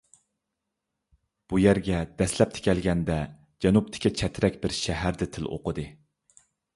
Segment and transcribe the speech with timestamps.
[1.51, 3.17] بۇ يەرگە دەسلەپتە كەلگەندە
[3.65, 6.41] جەنۇبتىكى چەترەك بىر شەھەردە تىل ئوقۇدۇق.